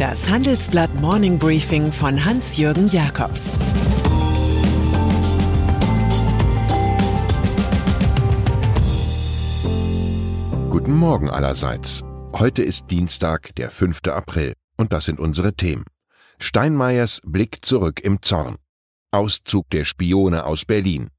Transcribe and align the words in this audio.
Das 0.00 0.30
Handelsblatt 0.30 0.94
Morning 0.94 1.38
Briefing 1.38 1.92
von 1.92 2.24
Hans-Jürgen 2.24 2.88
Jakobs 2.88 3.50
Guten 10.70 10.94
Morgen 10.94 11.28
allerseits. 11.28 12.02
Heute 12.32 12.62
ist 12.62 12.90
Dienstag, 12.90 13.54
der 13.56 13.70
5. 13.70 14.00
April, 14.06 14.54
und 14.78 14.90
das 14.94 15.04
sind 15.04 15.20
unsere 15.20 15.52
Themen. 15.52 15.84
Steinmeiers 16.38 17.20
Blick 17.22 17.62
zurück 17.62 18.00
im 18.00 18.22
Zorn. 18.22 18.56
Auszug 19.10 19.68
der 19.68 19.84
Spione 19.84 20.46
aus 20.46 20.64
Berlin. 20.64 21.10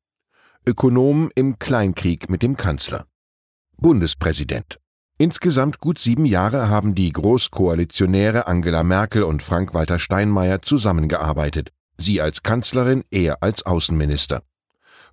Ökonom 0.66 1.30
im 1.36 1.60
Kleinkrieg 1.60 2.32
mit 2.32 2.42
dem 2.42 2.58
Kanzler. 2.58 3.06
Bundespräsident. 3.78 4.80
Insgesamt 5.22 5.78
gut 5.78 6.00
sieben 6.00 6.26
Jahre 6.26 6.70
haben 6.70 6.96
die 6.96 7.12
Großkoalitionäre 7.12 8.48
Angela 8.48 8.84
Merkel 8.84 9.22
und 9.22 9.44
Frank-Walter 9.44 10.00
Steinmeier 10.00 10.64
zusammengearbeitet, 10.64 11.72
sie 11.96 12.20
als 12.22 12.42
Kanzlerin, 12.42 13.04
er 13.12 13.44
als 13.44 13.64
Außenminister. 13.64 14.42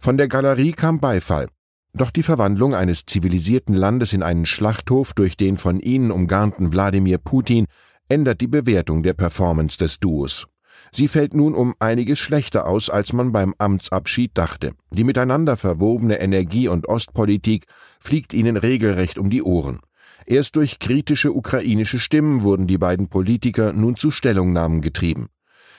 Von 0.00 0.16
der 0.16 0.28
Galerie 0.28 0.72
kam 0.72 0.98
Beifall. 0.98 1.48
Doch 1.92 2.10
die 2.10 2.22
Verwandlung 2.22 2.74
eines 2.74 3.04
zivilisierten 3.04 3.74
Landes 3.74 4.14
in 4.14 4.22
einen 4.22 4.46
Schlachthof 4.46 5.12
durch 5.12 5.36
den 5.36 5.58
von 5.58 5.78
ihnen 5.78 6.10
umgarnten 6.10 6.72
Wladimir 6.72 7.18
Putin 7.18 7.66
ändert 8.08 8.40
die 8.40 8.46
Bewertung 8.46 9.02
der 9.02 9.12
Performance 9.12 9.76
des 9.76 10.00
Duos. 10.00 10.46
Sie 10.90 11.08
fällt 11.08 11.34
nun 11.34 11.54
um 11.54 11.74
einiges 11.80 12.18
schlechter 12.18 12.66
aus, 12.66 12.88
als 12.88 13.12
man 13.12 13.32
beim 13.32 13.54
Amtsabschied 13.58 14.30
dachte. 14.38 14.72
Die 14.90 15.04
miteinander 15.04 15.58
verwobene 15.58 16.18
Energie- 16.18 16.68
und 16.68 16.88
Ostpolitik 16.88 17.66
fliegt 18.00 18.32
ihnen 18.32 18.56
regelrecht 18.56 19.18
um 19.18 19.28
die 19.28 19.42
Ohren. 19.42 19.80
Erst 20.26 20.56
durch 20.56 20.78
kritische 20.78 21.32
ukrainische 21.32 21.98
Stimmen 21.98 22.42
wurden 22.42 22.66
die 22.66 22.78
beiden 22.78 23.08
Politiker 23.08 23.72
nun 23.72 23.96
zu 23.96 24.10
Stellungnahmen 24.10 24.80
getrieben. 24.80 25.28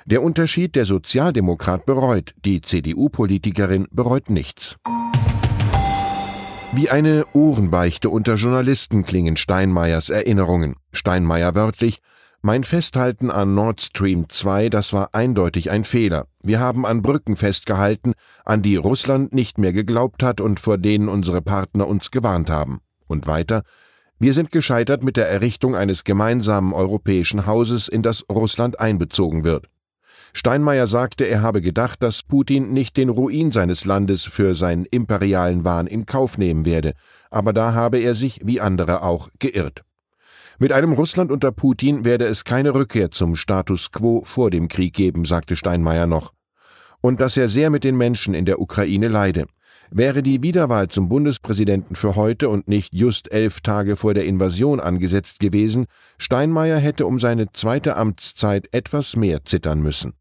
Der 0.05 0.23
Unterschied 0.23 0.75
der 0.75 0.86
Sozialdemokrat 0.86 1.86
bereut, 1.86 2.33
die 2.44 2.61
CDU-Politikerin 2.61 3.88
bereut 3.91 4.30
nichts. 4.30 4.77
Wie 6.72 6.89
eine 6.89 7.25
Ohrenbeichte 7.33 8.09
unter 8.09 8.36
Journalisten 8.36 9.03
klingen 9.03 9.38
Steinmeiers 9.38 10.09
Erinnerungen. 10.09 10.75
Steinmeier 10.92 11.55
wörtlich, 11.55 11.99
mein 12.42 12.64
Festhalten 12.64 13.31
an 13.31 13.53
Nord 13.53 13.81
Stream 13.81 14.30
2, 14.30 14.69
das 14.69 14.94
war 14.94 15.09
eindeutig 15.14 15.71
ein 15.71 15.83
Fehler. 15.83 16.27
Wir 16.42 16.59
haben 16.59 16.86
an 16.86 17.02
Brücken 17.02 17.36
festgehalten, 17.36 18.14
an 18.45 18.61
die 18.61 18.77
Russland 18.77 19.33
nicht 19.33 19.58
mehr 19.58 19.73
geglaubt 19.73 20.23
hat 20.23 20.39
und 20.39 20.59
vor 20.59 20.77
denen 20.77 21.09
unsere 21.09 21.42
Partner 21.42 21.86
uns 21.86 22.11
gewarnt 22.11 22.49
haben. 22.49 22.80
Und 23.08 23.27
weiter, 23.27 23.64
wir 24.20 24.34
sind 24.34 24.52
gescheitert 24.52 25.02
mit 25.02 25.17
der 25.17 25.30
Errichtung 25.30 25.75
eines 25.75 26.03
gemeinsamen 26.03 26.73
europäischen 26.73 27.45
Hauses, 27.45 27.88
in 27.88 28.03
das 28.03 28.26
Russland 28.30 28.80
einbezogen 28.80 29.44
wird. 29.44 29.67
Steinmeier 30.34 30.88
sagte, 30.88 31.23
er 31.23 31.42
habe 31.42 31.61
gedacht, 31.61 32.03
dass 32.03 32.22
Putin 32.23 32.72
nicht 32.72 32.98
den 32.98 33.09
Ruin 33.09 33.52
seines 33.52 33.86
Landes 33.86 34.26
für 34.26 34.56
seinen 34.56 34.86
imperialen 34.86 35.64
Wahn 35.64 35.88
in 35.88 36.06
Kauf 36.06 36.38
nehmen 36.38 36.66
werde, 36.66 36.94
aber 37.31 37.53
da 37.53 37.73
habe 37.73 37.98
er 37.98 38.14
sich, 38.14 38.42
wie 38.44 38.61
andere 38.61 39.02
auch, 39.02 39.30
geirrt. 39.39 39.84
Mit 40.59 40.73
einem 40.73 40.92
Russland 40.92 41.31
unter 41.31 41.54
Putin 41.54 42.04
werde 42.04 42.26
es 42.26 42.44
keine 42.44 42.76
Rückkehr 42.76 43.11
zum 43.11 43.38
Status 43.38 43.92
quo 43.92 44.23
vor 44.26 44.52
dem 44.52 44.67
Krieg 44.67 44.94
geben, 44.94 45.23
sagte 45.23 45.56
Steinmeier 45.56 46.06
noch. 46.06 46.33
Und 47.00 47.22
dass 47.22 47.38
er 47.38 47.48
sehr 47.48 47.70
mit 47.70 47.86
den 47.86 47.95
Menschen 47.95 48.33
in 48.33 48.44
der 48.44 48.59
Ukraine 48.59 49.08
leide. 49.08 49.45
Wäre 49.92 50.22
die 50.22 50.44
Wiederwahl 50.44 50.88
zum 50.88 51.09
Bundespräsidenten 51.09 51.95
für 51.95 52.16
heute 52.16 52.50
und 52.50 52.67
nicht 52.67 52.94
just 52.94 53.31
elf 53.31 53.62
Tage 53.62 53.95
vor 53.95 54.14
der 54.14 54.26
Invasion 54.26 54.80
angesetzt 54.80 55.39
gewesen, 55.39 55.86
Steinmeier 56.17 56.78
hätte 56.78 57.06
um 57.06 57.20
seine 57.20 57.52
zweite 57.52 57.95
Amtszeit 57.95 58.67
etwas 58.72 59.16
mehr 59.16 59.45
zittern 59.45 59.81
müssen. 59.81 60.14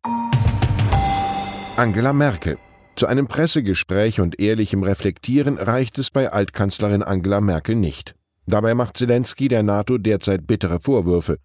Angela 1.76 2.12
Merkel. 2.12 2.58
Zu 2.96 3.06
einem 3.06 3.28
Pressegespräch 3.28 4.20
und 4.20 4.40
ehrlichem 4.40 4.82
Reflektieren 4.82 5.58
reicht 5.58 5.98
es 5.98 6.10
bei 6.10 6.32
Altkanzlerin 6.32 7.02
Angela 7.02 7.40
Merkel 7.40 7.76
nicht. 7.76 8.16
Dabei 8.46 8.74
macht 8.74 8.96
Zelensky 8.96 9.48
der 9.48 9.62
NATO 9.62 9.98
derzeit 9.98 10.46
bittere 10.46 10.80
Vorwürfe. 10.80 11.38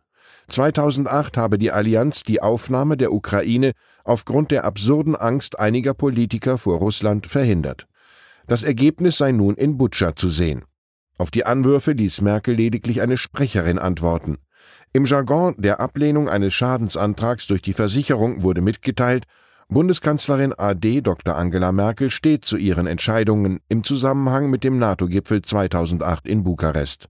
2008 0.48 1.38
habe 1.38 1.58
die 1.58 1.72
Allianz 1.72 2.24
die 2.24 2.42
Aufnahme 2.42 2.98
der 2.98 3.14
Ukraine 3.14 3.74
aufgrund 4.04 4.52
der 4.52 4.66
absurden 4.66 5.16
Angst 5.16 5.60
einiger 5.60 5.94
Politiker 5.94 6.58
vor 6.58 6.78
Russland 6.80 7.28
verhindert. 7.28 7.86
Das 8.48 8.64
Ergebnis 8.64 9.18
sei 9.18 9.32
nun 9.32 9.56
in 9.56 9.78
Butscha 9.78 10.16
zu 10.16 10.30
sehen. 10.30 10.64
Auf 11.18 11.32
die 11.32 11.46
Anwürfe 11.46 11.94
ließ 11.94 12.22
Merkel 12.22 12.56
lediglich 12.56 13.02
eine 13.02 13.18
Sprecherin 13.18 13.80
antworten. 13.80 14.38
Im 14.92 15.06
Jargon 15.06 15.56
der 15.58 15.80
Ablehnung 15.80 16.28
eines 16.30 16.54
Schadensantrags 16.54 17.48
durch 17.48 17.62
die 17.62 17.74
Versicherung 17.74 18.44
wurde 18.44 18.62
mitgeteilt, 18.62 19.26
Bundeskanzlerin 19.70 20.54
AD 20.54 21.02
Dr. 21.02 21.36
Angela 21.36 21.72
Merkel 21.72 22.12
steht 22.12 22.46
zu 22.46 22.58
ihren 22.58 22.86
Entscheidungen 22.86 23.60
im 23.70 23.84
Zusammenhang 23.84 24.50
mit 24.50 24.64
dem 24.64 24.78
NATO-Gipfel 24.78 25.42
2008 25.42 26.28
in 26.28 26.44
Bukarest. 26.44 27.08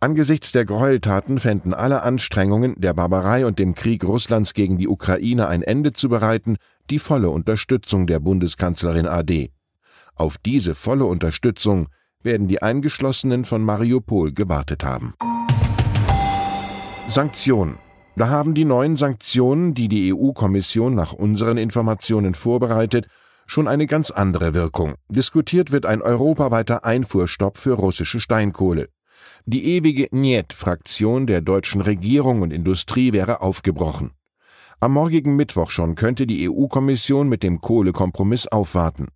Angesichts 0.00 0.50
der 0.52 0.64
Gräueltaten 0.64 1.38
fänden 1.38 1.72
alle 1.72 2.02
Anstrengungen, 2.02 2.74
der 2.76 2.92
Barbarei 2.92 3.46
und 3.46 3.58
dem 3.58 3.74
Krieg 3.74 4.04
Russlands 4.04 4.52
gegen 4.52 4.76
die 4.76 4.88
Ukraine 4.88 5.46
ein 5.46 5.62
Ende 5.62 5.92
zu 5.92 6.08
bereiten, 6.08 6.56
die 6.90 6.98
volle 6.98 7.30
Unterstützung 7.30 8.06
der 8.06 8.18
Bundeskanzlerin 8.18 9.06
AD. 9.06 9.50
Auf 10.14 10.38
diese 10.38 10.74
volle 10.74 11.04
Unterstützung 11.04 11.88
werden 12.22 12.48
die 12.48 12.62
Eingeschlossenen 12.62 13.44
von 13.44 13.62
Mariupol 13.62 14.32
gewartet 14.32 14.84
haben. 14.84 15.14
Sanktionen. 17.08 17.78
Da 18.14 18.28
haben 18.28 18.54
die 18.54 18.66
neuen 18.66 18.96
Sanktionen, 18.96 19.74
die 19.74 19.88
die 19.88 20.12
EU-Kommission 20.14 20.94
nach 20.94 21.12
unseren 21.12 21.56
Informationen 21.56 22.34
vorbereitet, 22.34 23.06
schon 23.46 23.68
eine 23.68 23.86
ganz 23.86 24.10
andere 24.10 24.54
Wirkung. 24.54 24.94
Diskutiert 25.08 25.72
wird 25.72 25.86
ein 25.86 26.02
europaweiter 26.02 26.84
Einfuhrstopp 26.84 27.58
für 27.58 27.72
russische 27.72 28.20
Steinkohle. 28.20 28.88
Die 29.46 29.64
ewige 29.76 30.08
Niet-Fraktion 30.10 31.26
der 31.26 31.40
deutschen 31.40 31.80
Regierung 31.80 32.42
und 32.42 32.52
Industrie 32.52 33.12
wäre 33.12 33.40
aufgebrochen. 33.40 34.12
Am 34.78 34.92
morgigen 34.92 35.36
Mittwoch 35.36 35.70
schon 35.70 35.94
könnte 35.94 36.26
die 36.26 36.48
EU-Kommission 36.48 37.28
mit 37.28 37.42
dem 37.42 37.60
Kohlekompromiss 37.60 38.46
aufwarten. 38.46 39.08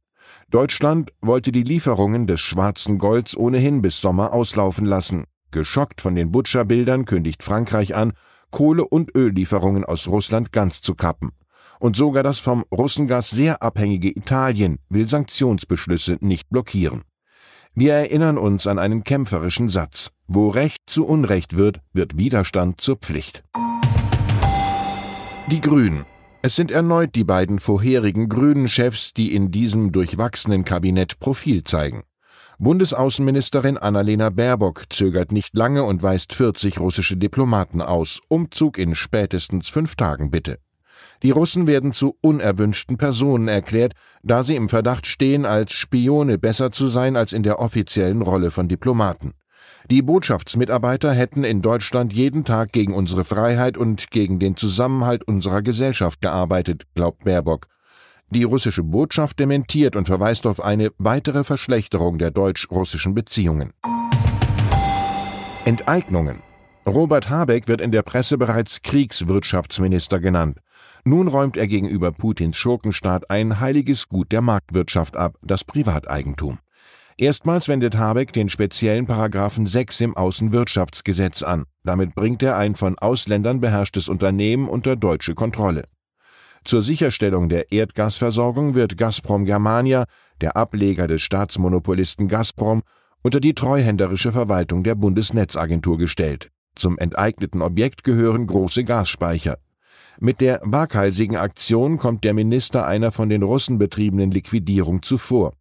Deutschland 0.50 1.12
wollte 1.20 1.52
die 1.52 1.62
Lieferungen 1.62 2.26
des 2.26 2.40
schwarzen 2.40 2.98
Golds 2.98 3.36
ohnehin 3.36 3.82
bis 3.82 4.00
Sommer 4.00 4.32
auslaufen 4.32 4.86
lassen. 4.86 5.24
Geschockt 5.50 6.00
von 6.00 6.14
den 6.14 6.32
Butcher-Bildern 6.32 7.04
kündigt 7.04 7.42
Frankreich 7.42 7.94
an, 7.94 8.12
Kohle- 8.50 8.86
und 8.86 9.14
Öllieferungen 9.14 9.84
aus 9.84 10.08
Russland 10.08 10.52
ganz 10.52 10.80
zu 10.80 10.94
kappen. 10.94 11.32
Und 11.78 11.96
sogar 11.96 12.22
das 12.22 12.38
vom 12.38 12.64
Russengas 12.72 13.30
sehr 13.30 13.62
abhängige 13.62 14.10
Italien 14.10 14.78
will 14.88 15.08
Sanktionsbeschlüsse 15.08 16.18
nicht 16.20 16.48
blockieren. 16.48 17.02
Wir 17.74 17.92
erinnern 17.92 18.38
uns 18.38 18.66
an 18.66 18.78
einen 18.78 19.04
kämpferischen 19.04 19.68
Satz. 19.68 20.10
Wo 20.26 20.48
Recht 20.48 20.80
zu 20.86 21.06
Unrecht 21.06 21.56
wird, 21.56 21.80
wird 21.92 22.16
Widerstand 22.16 22.80
zur 22.80 22.96
Pflicht. 22.96 23.44
Die 25.48 25.60
Grünen. 25.60 26.06
Es 26.46 26.54
sind 26.54 26.70
erneut 26.70 27.16
die 27.16 27.24
beiden 27.24 27.58
vorherigen 27.58 28.28
grünen 28.28 28.68
Chefs, 28.68 29.12
die 29.12 29.34
in 29.34 29.50
diesem 29.50 29.90
durchwachsenen 29.90 30.64
Kabinett 30.64 31.18
Profil 31.18 31.64
zeigen. 31.64 32.04
Bundesaußenministerin 32.60 33.76
Annalena 33.76 34.30
Baerbock 34.30 34.84
zögert 34.90 35.32
nicht 35.32 35.56
lange 35.56 35.82
und 35.82 36.04
weist 36.04 36.32
40 36.32 36.78
russische 36.78 37.16
Diplomaten 37.16 37.82
aus. 37.82 38.20
Umzug 38.28 38.78
in 38.78 38.94
spätestens 38.94 39.68
fünf 39.68 39.96
Tagen 39.96 40.30
bitte. 40.30 40.58
Die 41.24 41.32
Russen 41.32 41.66
werden 41.66 41.90
zu 41.90 42.16
unerwünschten 42.20 42.96
Personen 42.96 43.48
erklärt, 43.48 43.94
da 44.22 44.44
sie 44.44 44.54
im 44.54 44.68
Verdacht 44.68 45.06
stehen, 45.06 45.46
als 45.46 45.72
Spione 45.72 46.38
besser 46.38 46.70
zu 46.70 46.86
sein 46.86 47.16
als 47.16 47.32
in 47.32 47.42
der 47.42 47.58
offiziellen 47.58 48.22
Rolle 48.22 48.52
von 48.52 48.68
Diplomaten. 48.68 49.32
Die 49.90 50.02
Botschaftsmitarbeiter 50.02 51.12
hätten 51.12 51.44
in 51.44 51.62
Deutschland 51.62 52.12
jeden 52.12 52.44
Tag 52.44 52.72
gegen 52.72 52.94
unsere 52.94 53.24
Freiheit 53.24 53.76
und 53.76 54.10
gegen 54.10 54.38
den 54.38 54.56
Zusammenhalt 54.56 55.22
unserer 55.24 55.62
Gesellschaft 55.62 56.20
gearbeitet, 56.20 56.84
glaubt 56.94 57.24
Baerbock. 57.24 57.68
Die 58.30 58.42
russische 58.42 58.82
Botschaft 58.82 59.38
dementiert 59.38 59.94
und 59.94 60.06
verweist 60.06 60.46
auf 60.46 60.62
eine 60.62 60.90
weitere 60.98 61.44
Verschlechterung 61.44 62.18
der 62.18 62.32
deutsch-russischen 62.32 63.14
Beziehungen. 63.14 63.72
Enteignungen. 65.64 66.42
Robert 66.84 67.28
Habeck 67.28 67.66
wird 67.66 67.80
in 67.80 67.90
der 67.90 68.02
Presse 68.02 68.38
bereits 68.38 68.82
Kriegswirtschaftsminister 68.82 70.20
genannt. 70.20 70.58
Nun 71.04 71.28
räumt 71.28 71.56
er 71.56 71.66
gegenüber 71.66 72.12
Putins 72.12 72.56
Schurkenstaat 72.56 73.30
ein 73.30 73.60
heiliges 73.60 74.08
Gut 74.08 74.30
der 74.32 74.42
Marktwirtschaft 74.42 75.16
ab, 75.16 75.36
das 75.42 75.64
Privateigentum. 75.64 76.58
Erstmals 77.18 77.66
wendet 77.66 77.96
Habeck 77.96 78.34
den 78.34 78.50
speziellen 78.50 79.06
Paragraphen 79.06 79.66
6 79.66 80.02
im 80.02 80.16
Außenwirtschaftsgesetz 80.18 81.42
an. 81.42 81.64
Damit 81.82 82.14
bringt 82.14 82.42
er 82.42 82.58
ein 82.58 82.74
von 82.74 82.98
Ausländern 82.98 83.58
beherrschtes 83.60 84.10
Unternehmen 84.10 84.68
unter 84.68 84.96
deutsche 84.96 85.34
Kontrolle. 85.34 85.84
Zur 86.62 86.82
Sicherstellung 86.82 87.48
der 87.48 87.72
Erdgasversorgung 87.72 88.74
wird 88.74 88.98
Gazprom 88.98 89.46
Germania, 89.46 90.04
der 90.42 90.58
Ableger 90.58 91.06
des 91.06 91.22
Staatsmonopolisten 91.22 92.28
Gazprom, 92.28 92.82
unter 93.22 93.40
die 93.40 93.54
treuhänderische 93.54 94.32
Verwaltung 94.32 94.84
der 94.84 94.94
Bundesnetzagentur 94.94 95.96
gestellt. 95.96 96.50
Zum 96.74 96.98
enteigneten 96.98 97.62
Objekt 97.62 98.04
gehören 98.04 98.46
große 98.46 98.84
Gasspeicher. 98.84 99.56
Mit 100.20 100.42
der 100.42 100.60
waghalsigen 100.64 101.36
Aktion 101.36 101.96
kommt 101.96 102.24
der 102.24 102.34
Minister 102.34 102.86
einer 102.86 103.10
von 103.10 103.30
den 103.30 103.42
Russen 103.42 103.78
betriebenen 103.78 104.30
Liquidierung 104.30 105.02
zuvor. 105.02 105.54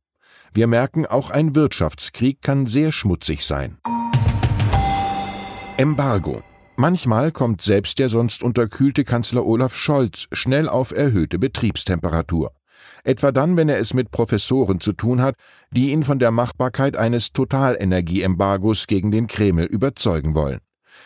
Wir 0.56 0.68
merken, 0.68 1.06
auch 1.06 1.32
ein 1.32 1.54
Wirtschaftskrieg 1.54 2.42
kann 2.42 2.66
sehr 2.66 2.94
schmutzig 2.94 3.46
sein. 3.46 3.78
Embargo. 5.76 6.42
Manchmal 6.78 7.34
kommt 7.34 7.62
selbst 7.62 8.00
der 8.00 8.08
sonst 8.08 8.42
unterkühlte 8.42 9.04
Kanzler 9.04 9.46
Olaf 9.46 9.76
Scholz 9.76 10.28
schnell 10.32 10.70
auf 10.70 10.92
erhöhte 10.92 11.40
Betriebstemperatur. 11.40 12.54
Etwa 13.04 13.34
dann, 13.34 13.58
wenn 13.58 13.68
er 13.68 13.80
es 13.80 13.94
mit 13.94 14.12
Professoren 14.12 14.80
zu 14.80 14.94
tun 14.94 15.22
hat, 15.22 15.36
die 15.72 15.92
ihn 15.92 16.06
von 16.06 16.20
der 16.20 16.32
Machbarkeit 16.32 16.96
eines 16.96 17.34
Totalenergieembargos 17.34 18.88
gegen 18.88 19.12
den 19.12 19.28
Kreml 19.28 19.66
überzeugen 19.66 20.36
wollen. 20.36 20.60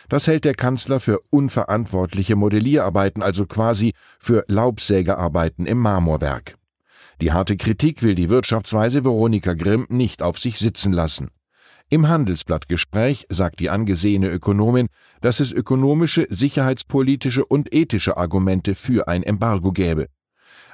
Das 0.08 0.28
hält 0.28 0.44
der 0.44 0.54
Kanzler 0.54 1.00
für 1.00 1.18
unverantwortliche 1.30 2.36
Modellierarbeiten, 2.36 3.20
also 3.20 3.46
quasi 3.46 3.94
für 4.20 4.44
Laubsägearbeiten 4.46 5.66
im 5.66 5.78
Marmorwerk. 5.78 6.59
Die 7.20 7.32
harte 7.32 7.58
Kritik 7.58 8.02
will 8.02 8.14
die 8.14 8.30
Wirtschaftsweise 8.30 9.04
Veronika 9.04 9.52
Grimm 9.52 9.86
nicht 9.90 10.22
auf 10.22 10.38
sich 10.38 10.58
sitzen 10.58 10.92
lassen. 10.92 11.28
Im 11.90 12.08
Handelsblattgespräch 12.08 13.26
sagt 13.28 13.60
die 13.60 13.68
angesehene 13.68 14.30
Ökonomin, 14.30 14.86
dass 15.20 15.40
es 15.40 15.52
ökonomische, 15.52 16.26
sicherheitspolitische 16.30 17.44
und 17.44 17.74
ethische 17.74 18.16
Argumente 18.16 18.74
für 18.74 19.06
ein 19.06 19.22
Embargo 19.22 19.72
gäbe. 19.72 20.06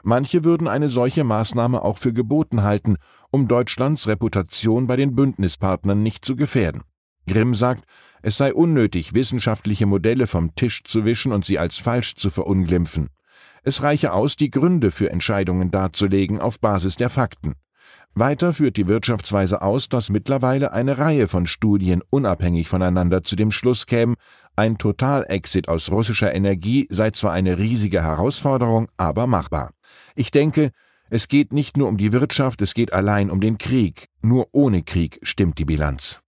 Manche 0.05 0.45
würden 0.45 0.69
eine 0.69 0.89
solche 0.89 1.25
Maßnahme 1.25 1.83
auch 1.83 1.99
für 1.99 2.13
geboten 2.13 2.63
halten, 2.63 2.97
um 3.33 3.49
Deutschlands 3.49 4.07
Reputation 4.07 4.87
bei 4.87 4.95
den 4.95 5.17
Bündnispartnern 5.17 6.01
nicht 6.01 6.25
zu 6.25 6.37
gefährden. 6.37 6.83
Grimm 7.27 7.57
sagt, 7.57 7.85
es 8.23 8.37
sei 8.37 8.55
unnötig, 8.55 9.15
wissenschaftliche 9.15 9.87
Modelle 9.87 10.29
vom 10.29 10.55
Tisch 10.55 10.85
zu 10.85 11.05
wischen 11.05 11.33
und 11.33 11.45
sie 11.45 11.59
als 11.59 11.79
falsch 11.79 12.15
zu 12.15 12.31
verunglimpfen. 12.31 13.09
Es 13.69 13.83
reiche 13.83 14.13
aus, 14.13 14.37
die 14.37 14.53
Gründe 14.53 14.93
für 14.93 15.11
Entscheidungen 15.11 15.73
darzulegen 15.73 16.41
auf 16.41 16.61
Basis 16.61 16.95
der 16.95 17.11
Fakten. 17.11 17.55
Weiter 18.15 18.53
führt 18.53 18.77
die 18.77 18.87
Wirtschaftsweise 18.87 19.61
aus, 19.61 19.89
dass 19.89 20.09
mittlerweile 20.09 20.73
eine 20.73 20.99
Reihe 20.99 21.27
von 21.27 21.47
Studien 21.47 22.01
unabhängig 22.09 22.69
voneinander 22.69 23.25
zu 23.25 23.35
dem 23.35 23.51
Schluss 23.51 23.87
kämen, 23.87 24.15
ein 24.55 24.79
Totalexit 24.79 25.69
aus 25.69 25.91
russischer 25.91 26.33
Energie 26.33 26.87
sei 26.91 27.11
zwar 27.11 27.33
eine 27.33 27.59
riesige 27.59 28.05
Herausforderung, 28.05 28.87
aber 28.97 29.27
machbar. 29.27 29.73
Ich 30.15 30.31
denke, 30.31 30.71
es 31.11 31.27
geht 31.27 31.53
nicht 31.53 31.77
nur 31.77 31.89
um 31.89 31.97
die 31.97 32.13
Wirtschaft, 32.13 32.63
es 32.63 32.73
geht 32.73 32.93
allein 32.93 33.31
um 33.31 33.41
den 33.41 33.59
Krieg. 33.59 34.07
Nur 34.23 34.47
ohne 34.53 34.85
Krieg 34.85 35.19
stimmt 35.25 35.59
die 35.59 35.65
Bilanz. 35.65 36.21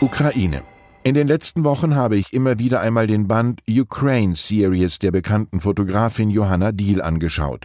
Ukraine. 0.00 0.64
In 1.04 1.14
den 1.16 1.26
letzten 1.26 1.64
Wochen 1.64 1.96
habe 1.96 2.16
ich 2.16 2.32
immer 2.32 2.60
wieder 2.60 2.80
einmal 2.80 3.08
den 3.08 3.26
Band 3.26 3.60
Ukraine 3.68 4.36
Series 4.36 5.00
der 5.00 5.10
bekannten 5.10 5.60
Fotografin 5.60 6.30
Johanna 6.30 6.70
Diehl 6.70 7.02
angeschaut. 7.02 7.64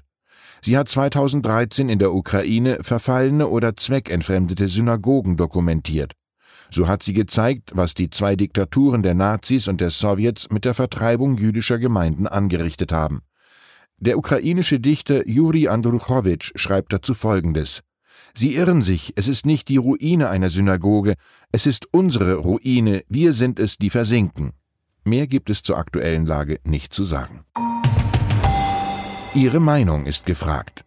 Sie 0.63 0.75
hat 0.75 0.89
2013 0.89 1.87
in 1.87 1.99
der 1.99 2.15
Ukraine 2.15 2.79
verfallene 2.81 3.47
oder 3.47 3.75
zweckentfremdete 3.75 4.69
Synagogen 4.69 5.37
dokumentiert. 5.37 6.13
So 6.71 6.87
hat 6.87 7.03
sie 7.03 7.13
gezeigt, 7.13 7.73
was 7.75 7.93
die 7.93 8.09
zwei 8.09 8.35
Diktaturen 8.35 9.03
der 9.03 9.13
Nazis 9.13 9.67
und 9.67 9.81
der 9.81 9.91
Sowjets 9.91 10.49
mit 10.49 10.65
der 10.65 10.73
Vertreibung 10.73 11.37
jüdischer 11.37 11.77
Gemeinden 11.77 12.25
angerichtet 12.25 12.91
haben. 12.91 13.21
Der 13.99 14.17
ukrainische 14.17 14.79
Dichter 14.79 15.27
Juri 15.27 15.67
Andruchowitsch 15.67 16.53
schreibt 16.55 16.91
dazu 16.91 17.13
Folgendes. 17.13 17.81
Sie 18.33 18.55
irren 18.55 18.81
sich, 18.81 19.13
es 19.15 19.27
ist 19.27 19.45
nicht 19.45 19.67
die 19.69 19.77
Ruine 19.77 20.29
einer 20.29 20.49
Synagoge, 20.49 21.15
es 21.51 21.65
ist 21.65 21.87
unsere 21.91 22.35
Ruine, 22.35 23.03
wir 23.09 23.33
sind 23.33 23.59
es, 23.59 23.77
die 23.77 23.89
versinken. 23.89 24.53
Mehr 25.03 25.27
gibt 25.27 25.49
es 25.49 25.63
zur 25.63 25.77
aktuellen 25.77 26.25
Lage 26.25 26.59
nicht 26.63 26.93
zu 26.93 27.03
sagen. 27.03 27.45
Ihre 29.33 29.59
Meinung 29.59 30.05
ist 30.05 30.25
gefragt. 30.25 30.83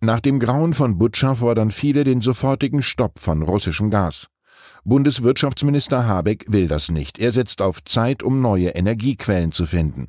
Nach 0.00 0.20
dem 0.20 0.40
Grauen 0.40 0.72
von 0.72 0.96
Butscha 0.96 1.34
fordern 1.34 1.70
viele 1.70 2.04
den 2.04 2.20
sofortigen 2.20 2.82
Stopp 2.82 3.18
von 3.18 3.42
russischem 3.42 3.90
Gas. 3.90 4.28
Bundeswirtschaftsminister 4.84 6.06
Habeck 6.06 6.46
will 6.48 6.68
das 6.68 6.90
nicht. 6.90 7.18
Er 7.18 7.32
setzt 7.32 7.60
auf 7.60 7.84
Zeit, 7.84 8.22
um 8.22 8.40
neue 8.40 8.70
Energiequellen 8.70 9.52
zu 9.52 9.66
finden. 9.66 10.08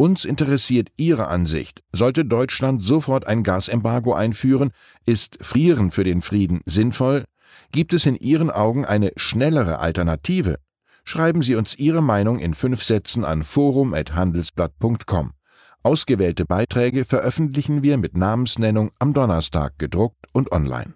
Uns 0.00 0.24
interessiert 0.24 0.90
Ihre 0.96 1.26
Ansicht. 1.26 1.82
Sollte 1.92 2.24
Deutschland 2.24 2.84
sofort 2.84 3.26
ein 3.26 3.42
Gasembargo 3.42 4.14
einführen? 4.14 4.70
Ist 5.04 5.38
Frieren 5.40 5.90
für 5.90 6.04
den 6.04 6.22
Frieden 6.22 6.60
sinnvoll? 6.66 7.24
Gibt 7.72 7.92
es 7.92 8.06
in 8.06 8.14
Ihren 8.14 8.48
Augen 8.48 8.84
eine 8.84 9.10
schnellere 9.16 9.80
Alternative? 9.80 10.60
Schreiben 11.02 11.42
Sie 11.42 11.56
uns 11.56 11.74
Ihre 11.74 12.00
Meinung 12.00 12.38
in 12.38 12.54
fünf 12.54 12.84
Sätzen 12.84 13.24
an 13.24 13.42
forum.handelsblatt.com. 13.42 15.32
Ausgewählte 15.82 16.44
Beiträge 16.44 17.04
veröffentlichen 17.04 17.82
wir 17.82 17.98
mit 17.98 18.16
Namensnennung 18.16 18.92
am 19.00 19.14
Donnerstag 19.14 19.80
gedruckt 19.80 20.26
und 20.32 20.52
online. 20.52 20.94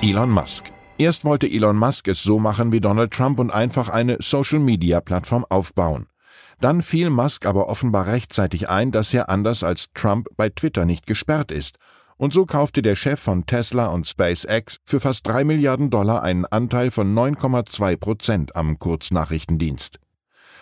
Elon 0.00 0.30
Musk. 0.30 0.70
Erst 0.96 1.24
wollte 1.24 1.50
Elon 1.50 1.76
Musk 1.76 2.06
es 2.06 2.22
so 2.22 2.38
machen 2.38 2.70
wie 2.70 2.80
Donald 2.80 3.10
Trump 3.10 3.40
und 3.40 3.50
einfach 3.50 3.88
eine 3.88 4.18
Social-Media-Plattform 4.20 5.44
aufbauen. 5.48 6.06
Dann 6.60 6.82
fiel 6.82 7.10
Musk 7.10 7.44
aber 7.46 7.68
offenbar 7.68 8.06
rechtzeitig 8.06 8.68
ein, 8.68 8.90
dass 8.90 9.12
er 9.12 9.28
anders 9.28 9.62
als 9.62 9.88
Trump 9.94 10.28
bei 10.36 10.48
Twitter 10.48 10.86
nicht 10.86 11.06
gesperrt 11.06 11.50
ist. 11.50 11.76
Und 12.16 12.32
so 12.32 12.46
kaufte 12.46 12.80
der 12.80 12.96
Chef 12.96 13.20
von 13.20 13.44
Tesla 13.44 13.88
und 13.88 14.06
SpaceX 14.06 14.78
für 14.84 15.00
fast 15.00 15.26
drei 15.26 15.44
Milliarden 15.44 15.90
Dollar 15.90 16.22
einen 16.22 16.46
Anteil 16.46 16.90
von 16.90 17.14
9,2 17.14 17.96
Prozent 17.96 18.56
am 18.56 18.78
Kurznachrichtendienst. 18.78 19.98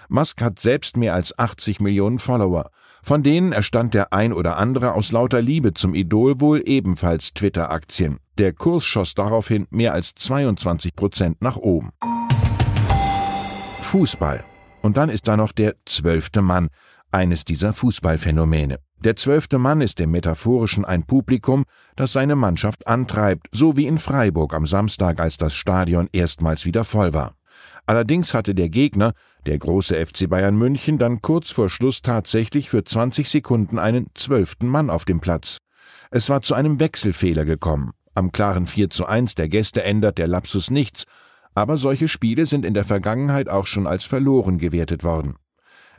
Musk 0.08 0.42
hat 0.42 0.58
selbst 0.58 0.96
mehr 0.96 1.14
als 1.14 1.38
80 1.38 1.80
Millionen 1.80 2.18
Follower. 2.18 2.70
Von 3.02 3.22
denen 3.22 3.52
erstand 3.52 3.94
der 3.94 4.12
ein 4.12 4.32
oder 4.32 4.56
andere 4.56 4.94
aus 4.94 5.12
lauter 5.12 5.40
Liebe 5.40 5.74
zum 5.74 5.94
Idol 5.94 6.40
wohl 6.40 6.62
ebenfalls 6.64 7.34
Twitter-Aktien. 7.34 8.18
Der 8.36 8.52
Kurs 8.52 8.84
schoss 8.84 9.14
daraufhin 9.14 9.66
mehr 9.70 9.92
als 9.92 10.14
22 10.14 10.96
Prozent 10.96 11.40
nach 11.40 11.56
oben. 11.56 11.90
Fußball. 13.82 14.44
Und 14.84 14.98
dann 14.98 15.08
ist 15.08 15.28
da 15.28 15.38
noch 15.38 15.52
der 15.52 15.76
zwölfte 15.86 16.42
Mann, 16.42 16.68
eines 17.10 17.46
dieser 17.46 17.72
Fußballphänomene. 17.72 18.80
Der 19.02 19.16
zwölfte 19.16 19.56
Mann 19.56 19.80
ist 19.80 19.98
im 19.98 20.10
Metaphorischen 20.10 20.84
ein 20.84 21.06
Publikum, 21.06 21.64
das 21.96 22.12
seine 22.12 22.36
Mannschaft 22.36 22.86
antreibt, 22.86 23.46
so 23.50 23.78
wie 23.78 23.86
in 23.86 23.96
Freiburg 23.96 24.52
am 24.52 24.66
Samstag, 24.66 25.20
als 25.20 25.38
das 25.38 25.54
Stadion 25.54 26.10
erstmals 26.12 26.66
wieder 26.66 26.84
voll 26.84 27.14
war. 27.14 27.32
Allerdings 27.86 28.34
hatte 28.34 28.54
der 28.54 28.68
Gegner, 28.68 29.14
der 29.46 29.56
große 29.56 29.94
FC 30.04 30.28
Bayern 30.28 30.54
München, 30.54 30.98
dann 30.98 31.22
kurz 31.22 31.50
vor 31.50 31.70
Schluss 31.70 32.02
tatsächlich 32.02 32.68
für 32.68 32.84
20 32.84 33.30
Sekunden 33.30 33.78
einen 33.78 34.08
zwölften 34.12 34.68
Mann 34.68 34.90
auf 34.90 35.06
dem 35.06 35.20
Platz. 35.20 35.60
Es 36.10 36.28
war 36.28 36.42
zu 36.42 36.52
einem 36.54 36.78
Wechselfehler 36.78 37.46
gekommen. 37.46 37.92
Am 38.14 38.32
klaren 38.32 38.66
4 38.66 38.90
zu 38.90 39.06
1 39.06 39.34
der 39.34 39.48
Gäste 39.48 39.82
ändert 39.82 40.18
der 40.18 40.28
Lapsus 40.28 40.70
nichts, 40.70 41.04
aber 41.54 41.78
solche 41.78 42.08
Spiele 42.08 42.46
sind 42.46 42.64
in 42.64 42.74
der 42.74 42.84
Vergangenheit 42.84 43.48
auch 43.48 43.66
schon 43.66 43.86
als 43.86 44.04
verloren 44.04 44.58
gewertet 44.58 45.04
worden. 45.04 45.36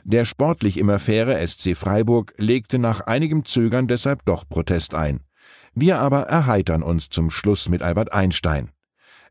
Der 0.04 0.24
sportlich 0.24 0.78
immer 0.78 0.98
faire 0.98 1.44
SC 1.46 1.76
Freiburg 1.76 2.34
legte 2.38 2.78
nach 2.78 3.00
einigem 3.00 3.44
Zögern 3.44 3.88
deshalb 3.88 4.24
doch 4.24 4.48
Protest 4.48 4.94
ein. 4.94 5.20
Wir 5.74 5.98
aber 5.98 6.22
erheitern 6.22 6.82
uns 6.82 7.08
zum 7.08 7.30
Schluss 7.30 7.68
mit 7.68 7.82
Albert 7.82 8.12
Einstein. 8.12 8.70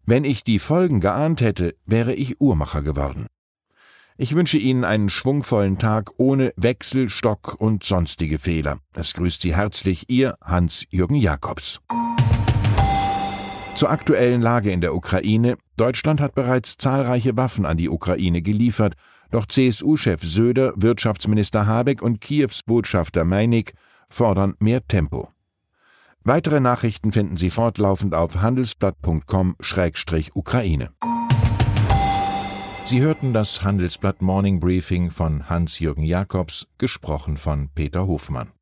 Wenn 0.06 0.24
ich 0.24 0.44
die 0.44 0.60
Folgen 0.60 1.00
geahnt 1.00 1.42
hätte, 1.42 1.76
wäre 1.86 2.14
ich 2.14 2.40
Uhrmacher 2.40 2.82
geworden. 2.82 3.28
Ich 4.18 4.36
wünsche 4.36 4.58
Ihnen 4.58 4.84
einen 4.86 5.10
schwungvollen 5.10 5.78
Tag 5.78 6.12
ohne 6.18 6.54
Wechsel, 6.56 7.10
Stock 7.10 7.56
und 7.58 7.84
sonstige 7.84 8.38
Fehler. 8.38 8.78
Es 8.94 9.14
grüßt 9.14 9.42
Sie 9.42 9.56
herzlich 9.56 10.10
Ihr 10.10 10.36
Hans-Jürgen 10.42 11.16
Jakobs. 11.16 11.82
Zur 13.76 13.90
aktuellen 13.90 14.42
Lage 14.42 14.72
in 14.72 14.80
der 14.80 14.96
Ukraine. 14.96 15.58
Deutschland 15.76 16.22
hat 16.22 16.34
bereits 16.34 16.78
zahlreiche 16.78 17.36
Waffen 17.36 17.66
an 17.66 17.76
die 17.76 17.90
Ukraine 17.90 18.42
geliefert, 18.42 18.94
doch 19.32 19.46
CSU-Chef 19.46 20.24
Söder, 20.24 20.72
Wirtschaftsminister 20.78 21.68
Habeck 21.68 22.02
und 22.02 22.22
Kiews 22.22 22.62
Botschafter 22.66 23.26
Meinig 23.26 23.74
fordern 24.10 24.56
mehr 24.60 24.88
Tempo. 24.88 25.28
Weitere 26.24 26.62
Nachrichten 26.62 27.12
finden 27.12 27.36
Sie 27.36 27.50
fortlaufend 27.50 28.16
auf 28.16 28.38
handelsblatt.com-ukraine. 28.38 30.92
Sie 32.86 33.02
hörten 33.02 33.34
das 33.34 33.64
Handelsblatt 33.64 34.22
Morning 34.22 34.62
Briefing 34.62 35.12
von 35.12 35.50
Hans-Jürgen 35.50 36.04
Jakobs, 36.04 36.66
gesprochen 36.78 37.36
von 37.36 37.68
Peter 37.76 38.08
Hofmann. 38.08 38.55